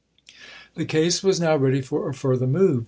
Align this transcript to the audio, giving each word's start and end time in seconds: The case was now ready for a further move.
The 0.73 0.85
case 0.85 1.21
was 1.21 1.39
now 1.39 1.55
ready 1.57 1.79
for 1.79 2.09
a 2.09 2.13
further 2.15 2.47
move. 2.47 2.79